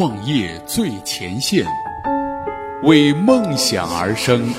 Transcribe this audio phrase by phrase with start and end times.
[0.00, 1.62] 创业最前线，
[2.84, 4.50] 为梦想而生。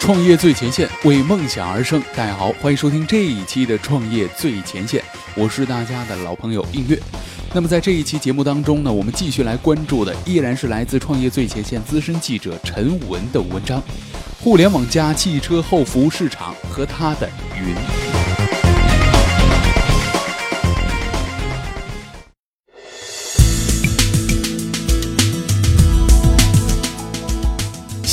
[0.00, 2.02] 创业最前线，为梦想而生。
[2.16, 5.00] 大家好，欢迎收听这一期的《创业最前线》，
[5.36, 6.98] 我是大家的老朋友映月。
[7.54, 13.80] 那么在这一期节目当中呢，我们继续来关注的依然是来自《创业最前线》资深记者陈文的文章：
[14.40, 18.23] 互联网加汽车后服务市场和它的云。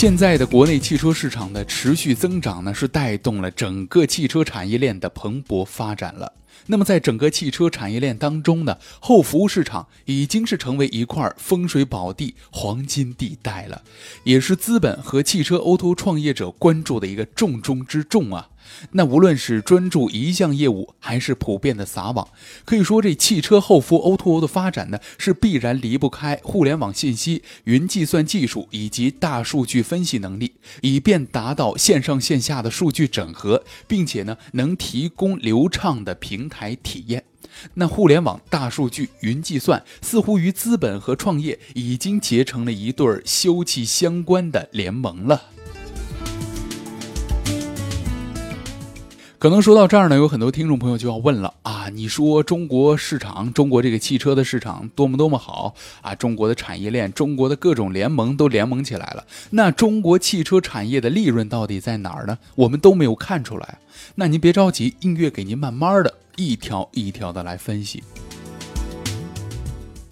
[0.01, 6.33] 现在的国内汽车市场的持续增长呢，是带动了整个汽车产业链的蓬勃发展了。
[6.65, 13.83] 那么，在整个汽车产业链当中呢，后服务市场已经是成为一块风水宝地、黄金地带了，
[14.23, 18.49] 也是资本和汽车 O2O 创业者关注的一个重中之重啊。
[18.91, 22.27] 那无论是专注一项业务，还是普遍的撒网，
[22.65, 37.23] 可以说这汽车后服 O2O 的发展呢，是必然离不开互联网信息、云计算技术以及大数据分析能力，以便达到线上线下的数据整合，并且呢，能提供流畅的平台体验。
[37.73, 45.41] 那互联网、大数据、云计算，似乎与资本和创业已经结成了一对儿休戚相关的联盟了。
[49.41, 62.37] 可能说到这儿呢，有很多听众朋友就要问了啊，你说中国市场，中国这个汽车的市场多么多么好啊，中国的产业链，中国的各种联盟都联盟起来了，那中国汽车产业的利润到底在哪儿呢？
[62.53, 63.79] 我们都没有看出来。
[64.13, 68.03] 那您别着急，音乐给您慢慢的一条一条的来分析。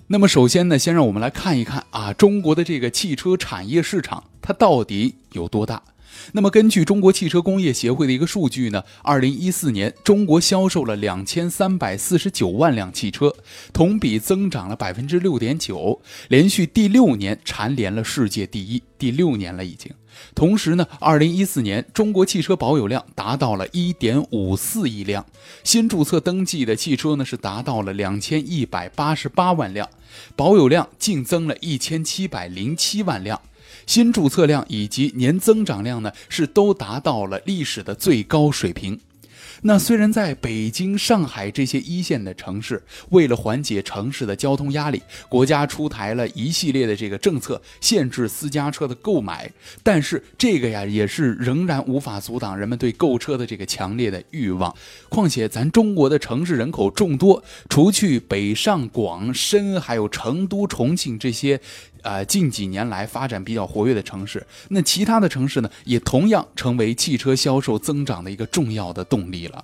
[0.08, 5.80] 那么首先呢，先让我们来看一看啊，中国的这个汽车产业市场它到底有多大？
[6.34, 13.34] 那么，根据中国汽车工业协会的一个数据呢，二零一四年中国销售了两千三百四十九万辆汽车，
[13.74, 19.92] 同比增长了百分之六点九，连续第六年蝉联了世界第一，第六年了已经。
[20.36, 25.26] 同时呢，二零一四年中国汽车保有量达到了一点五四亿辆，
[25.64, 29.88] 新注册登记的汽车呢是达到了两千一百八十八万辆，
[30.36, 33.40] 保有量净增了一千七百零七万辆。
[33.86, 39.00] 新注册量以及年增长量呢，是都达到了历史的最高水平。
[39.64, 49.52] 那虽然在北京、上海这些一线的城市，为了缓解城市的交通压力，国家出台了一系列的这个政策，限制私家车的购买，
[49.84, 54.74] 但是这个呀，也是仍然无法阻挡人们对购车的这个强烈的欲望。
[55.10, 61.60] 况且咱中国的城市人口众多，除去北上广深，还有成都、重庆这些。
[62.04, 69.64] 呃，近几年来发展比较活跃的城市，那其他的城市呢，也同样成为汽车销售增长的一个重要的动力了。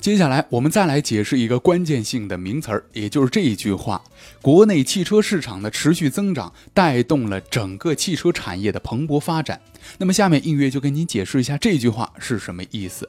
[0.00, 4.00] 接下来，我们再来解释一个关键性的名词儿，也就是这一句话：
[4.40, 9.60] 国内汽车市场的持续增长，带动了整个汽车产业的蓬勃发展。
[9.98, 13.08] 那么，下面映月就跟您解释一下这句话是什么意思。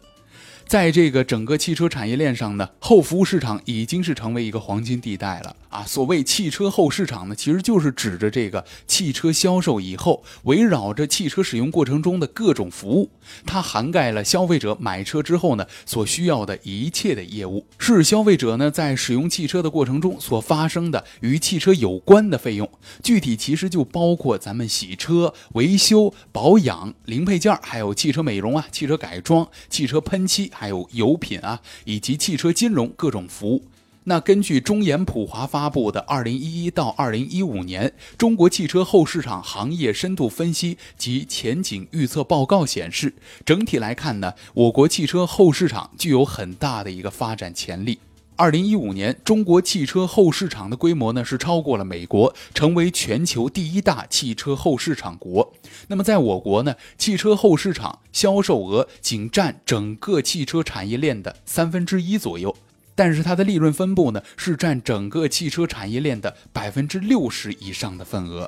[0.68, 5.84] 在这个整个汽车产业链上呢，后服务市场已经是成为一个黄金地带了啊！
[5.86, 13.10] 所谓汽车后市场呢，其实就是指着这个汽车销售以后，围绕着汽车使用过程中的各种服务，
[13.46, 22.70] 它涵盖了消费者买车之后呢所需要的一切的业务，是消费者呢在使用汽车的过程中所发生的与汽车有关的费用。
[23.02, 30.52] 具体其实就包括咱们洗车、维修、保养、零配件，还有汽车美容啊、汽车改装、汽车喷漆。
[30.58, 33.64] 还有油品啊，以及汽车金融各种服务。
[34.06, 43.14] 那根据中研普华发布的《二零一一到二零一五年中国汽车后市场行业深度分析及前景预测报告》显示，
[43.46, 48.00] 整体来看呢，我国汽车后市场具有很大的一个发展潜力。
[48.38, 55.52] 二零一五年，中国汽车后市场的规模呢是超过了美国，成为全球第一大汽车后市场国。
[55.88, 62.56] 那么，在我国呢，汽车后市场销售额仅占整个汽车产业链的三分之一左右，
[62.94, 68.48] 但是它的利润分布呢是占整个汽车产业链的百分之六十以上的份额。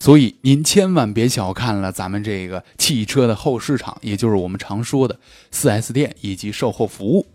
[0.00, 5.18] 所以，您千万别小看了咱们这个汽车的后市场，也就是我们常说的
[5.50, 7.26] 四 S 店以及售后服务。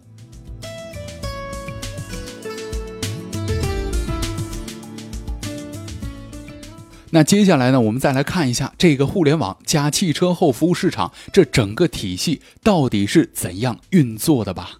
[7.15, 14.71] 那接下来呢，我们再来看一下这个互联网加汽车后服务市场这整个体系到底是怎样运作的吧。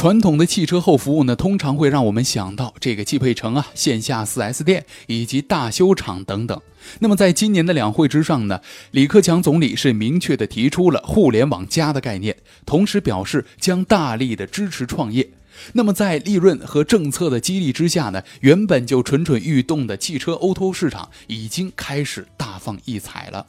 [0.00, 6.58] 传统的汽车后服务呢，通常会让我们想到这个汽配城啊、线下 4S 店以及大修厂等等。
[7.00, 8.62] 那么在今年的两会之上呢，
[8.92, 15.28] 李克强总理是明确的提出了“互联网加”的概念，同时表示将大力的支持创业。
[15.74, 23.44] 那么在利润和政策的激励之下呢，原本就蠢蠢欲动的汽车 O2O 市场已经开始大放异彩了。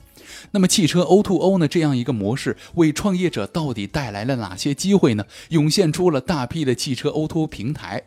[0.51, 5.25] 那么汽车 O2O 呢这样一个模式，为创业者到底带来了哪些机会呢？
[5.49, 8.03] 涌现出了大批的汽车 O2O 平台。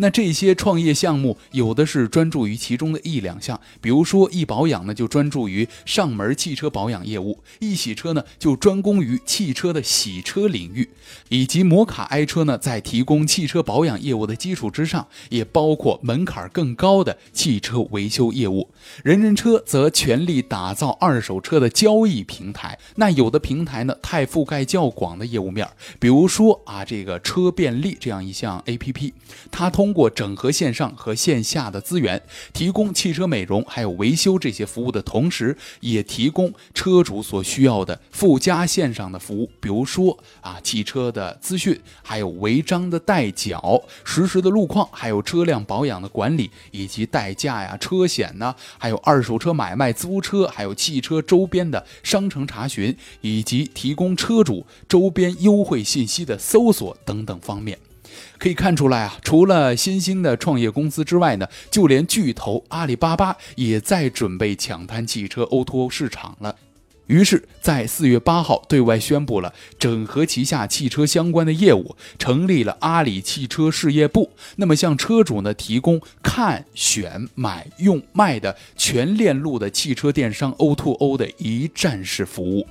[0.00, 10.88] 那这些创业项目有的是专注于其中的一两项，比如说易保养呢就专注于上门汽车保养业务，易洗车呢就专攻于汽车的洗车领域，
[11.28, 18.70] 以及摩卡爱车呢在提供汽车保养业务的基础之上，也包括门槛更高的汽车维修业务。
[19.02, 22.78] 人人车则全力打造二手车的交易平台。
[22.94, 25.68] 那有的平台呢太覆盖较广的业务面，
[25.98, 29.12] 比如说啊这个车便利这样一项 APP，
[29.50, 29.87] 它通。
[29.88, 57.78] 通过整合线上和线下的资源，提供汽车美容还有维修这些服务的同时，也提供车主所需要的附加线上的服务，比如说啊汽车的资讯，还有违章的代缴、实时的路况，还有车辆保养的管理，以及代驾呀、车险呢，还有二手车买卖、租车，还有汽车周边的商城查询，以及提供车主周边优惠信息的搜索等等方面。
[58.38, 66.54] 可以看出来啊，除了新兴的创业公司之外呢，就连巨头阿里巴巴也在准备抢滩汽车 O2O 市场了。
[67.06, 74.30] 于是，在四月八号对外宣布了整合旗下汽车相关的业务，成立了阿里汽车事业部。
[74.56, 82.66] 那么，向车主呢提供看、选、买、用、卖的全链路的汽车电商 O2O 的一站式服务。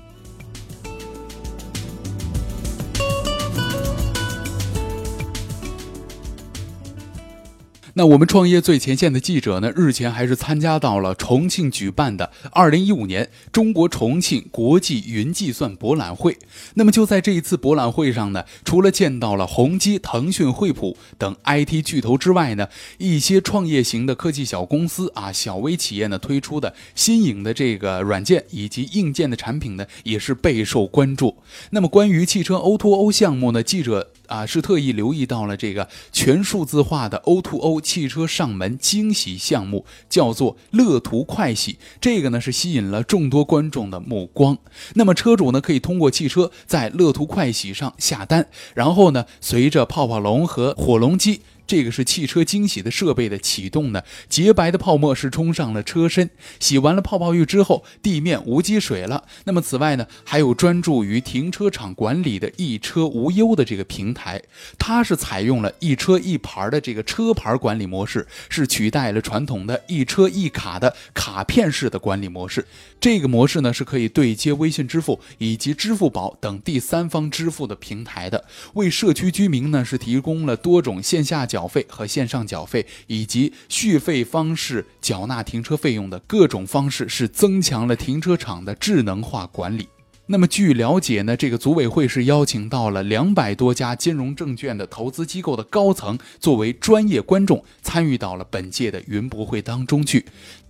[7.97, 16.37] 那我们创业最前线的记者呢，日前还是参加到了重庆举办的二零一五年中国重庆国际云计算博览会。
[16.75, 22.67] 那么就在这一次博览会上呢，除了见到了宏基、腾讯、惠普等 IT 巨头之外呢，
[22.99, 31.37] 一些创业型的科技小公司啊、小微企业呢推出的新颖的这个软件以及硬件的产品呢，也是备受关注。
[31.71, 34.11] 那么关于汽车 O2O 项目呢，记者。
[34.27, 41.77] 啊，是特意留意到了这个全数字化的 O2O 汽车上门惊喜项目，叫做乐途快洗。
[41.99, 44.57] 这个呢是吸引了众多观众的目光。
[44.93, 51.41] 那么车主呢可以通过汽车在乐途快洗上下单，然后呢随着泡泡龙和火龙机。
[51.67, 56.29] 这个是汽车惊喜的设备的启动呢，洁白的泡沫是冲上了车身，
[56.61, 59.25] 洗完了泡泡浴之后，地面无积水了。
[59.43, 64.41] 那么此外呢，还有专注于停车场管理的一车无忧的这个平台，
[64.79, 72.65] 它是采用了一车一牌的这个车牌管理模式，是取代了传统的一车一卡的卡片式的管理模式。
[73.01, 81.56] 这个模式呢是可以对接微信支付以及支付宝等第三方支付的平台的，为社区居民呢是提供了多种线下缴。
[81.57, 89.89] 缴费和线上缴费以及续费方式缴纳停车费用的各种方式，是增强了停车场的智能化管理。
[90.27, 100.23] 那么据了解呢，这个组委会是邀请到了两百多家金融证券的投资机构的高层作为专业观众，参与到了本届的云博会当中去。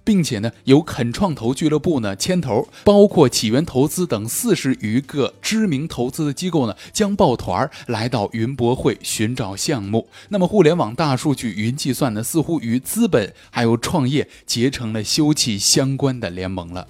[0.07, 10.07] 并且呢，由肯创投俱乐部呢牵头，包括起源投资等四十余个知名投资的机构呢，将抱团来到云博会寻找项目。
[10.29, 16.87] 那么，互联网大数据、云计算呢，似乎与资本还有创业结成了休戚相关的联盟了。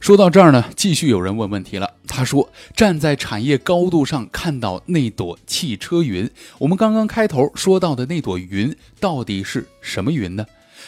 [0.00, 1.99] 说到这儿呢，继续有人问问题了。
[2.20, 10.44] 他说：“站在产业高度上看到那朵汽车云，我们刚刚开头说到的那朵云到底是什么云呢？”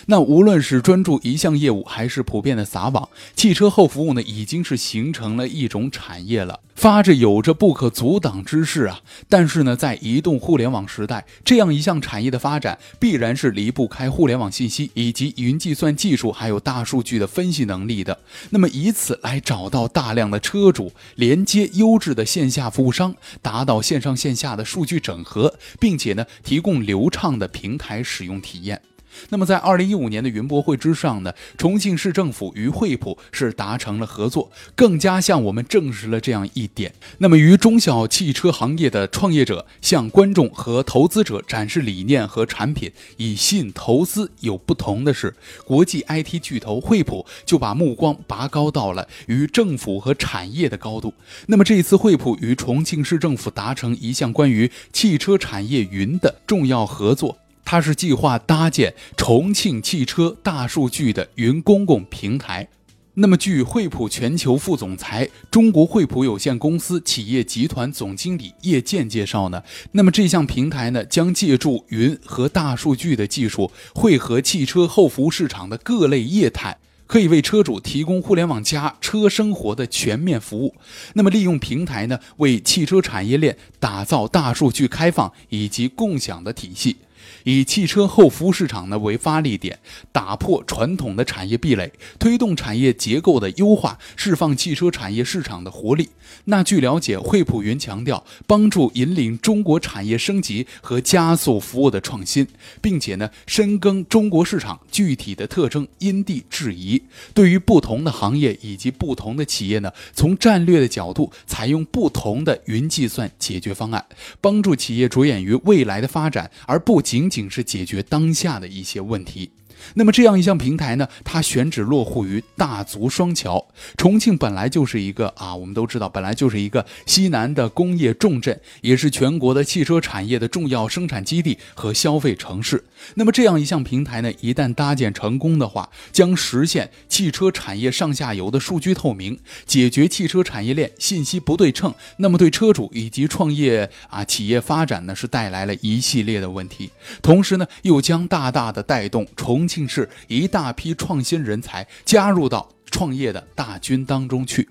[0.06, 9.00] 那无论是专注一项业务，还是普遍的撒网，汽车后服务呢，已经是形成了一种产业了，发着有着不可阻挡之势啊！
[9.28, 18.18] 但是呢，在移动互联网时代，这样一项产业的发展，必然是离不开互联网信息以及云计算技术，还有大数据的分析能力的。
[18.50, 28.82] 那么，以此来找到大量的车主，连接优质的线下服务商，达到线上线下的数据整合，并且呢，提供流畅的平台使用体验。
[29.30, 36.94] 那么在二零一五年的云博会之上呢，重庆市政府与惠普是达成了合作，更加向我们证实了这样一点。
[37.18, 51.12] 那么与中小汽车行业的创业者向观众和投资者展示理念和产品，以吸引投资有不同的是，国际 IT 巨头惠普就把目光拔高到了与政府和产业的高度。
[51.46, 57.38] 那么这一次惠普与重庆市政府达成一项关于汽车产业云的重要合作。
[57.72, 62.68] 它是计划搭建重庆汽车大数据的云公共平台。
[63.14, 69.62] 那么，据惠普全球副总裁、中国惠普有限公司企业集团总经理叶健介绍呢，
[69.92, 76.76] 那么这项平台呢，将借助云和大数据的技术，汇合汽车后服务市场的各类业态，
[77.06, 80.74] 可以为车主提供互联网加车生活的全面服务。
[81.14, 86.98] 那么，利用平台呢，为汽车产业链打造大数据开放以及共享的体系。
[87.44, 89.78] 以汽车后服务市场呢为发力点，
[90.12, 96.08] 打破传统的产业壁垒，推动产业结构的优化，释放汽车产业市场的活力。
[96.44, 102.46] 那据了解，惠普云强调帮助引领中国产业升级和加速服务的创新，
[102.80, 107.02] 并且呢深耕中国市场具体的特征因地制宜，
[107.34, 114.04] 对于不同的行业以及不同的企业呢，从战略的角度采用不同的云计算解决方案，
[114.40, 119.50] 帮助企业着眼于未来的发展，而不仅仅仅是解决当下的一些问题。
[119.94, 123.66] 那么这样一项平台呢，它选址落户于大足双桥。
[123.96, 132.84] 重庆本来就是一个啊，我们都知道，本来就是一个西南的工业重镇，也是全国的汽车产业的重要生产基地和消费城市。
[133.14, 146.90] 那么这样一项平台呢，一旦搭建成功的话，将实现汽车产业上下游的数据透明，解决汽车产业链信息不对称，那么对车主以及创业啊企业发展呢，是带来了一系列的问题。
[147.20, 149.66] 同时呢，又将大大的带动重。
[149.72, 154.68] 庆市一大批创新人才加入到创业的大军当中去。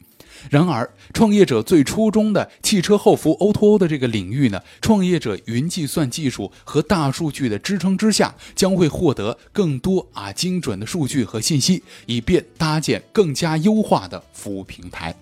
[0.50, 15.16] 然而，创业者最初中的汽车后服 O2O 的这个领域呢，创业者云计算技术和大数据的支撑之下，将会获得更多啊精准的数据和信息，以便搭建更加优化的服务平台。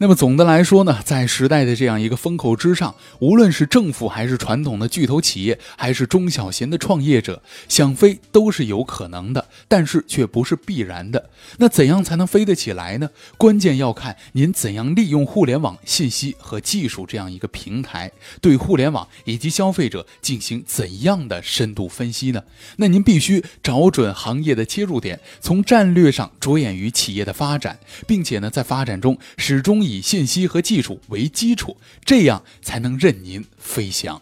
[0.00, 11.30] 那么总的来说呢，在时代的这样一个风口之上，无论是政府还是传统的巨头企业，还是中小型的创业者，想飞都是有可能的，但是却不是必然的。
[11.56, 13.10] 那怎样才能飞得起来呢？
[13.36, 22.44] 关键要看您怎样利用互联网信息和技术这样一个平台，对互联网以及消费者进行怎样的深度分析呢？
[22.76, 29.87] 那您必须找准行业的切入点，从战略上着眼于企业的发展，并且呢，在发展中始终。
[29.88, 34.20] 以信息和技术为基础，这样才能任您飞翔。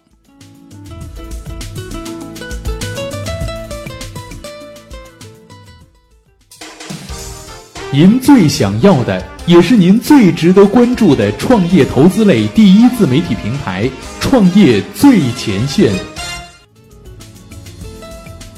[7.93, 15.93] 您最想要的，也是您最值得关注的创业投资类第一自媒体平台——创业最前线。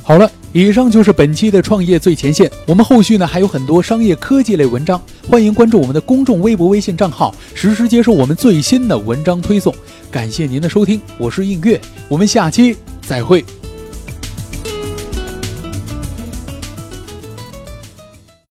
[0.02, 0.30] 好了。
[0.52, 2.50] 以上就是本期的创业最前线。
[2.66, 9.74] 我们后续呢还有很多商业科技类文章，欢迎关注我们的公众微博、微信账号，实时接收我们最新的文章推送。
[10.10, 13.44] 感谢您的收听，我是映月，我们下期再会。